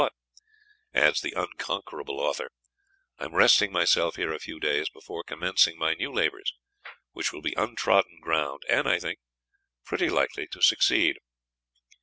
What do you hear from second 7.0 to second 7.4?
which